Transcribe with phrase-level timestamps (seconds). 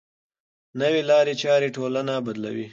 [0.79, 2.67] نوې لارې چارې ټولنه بدلوي.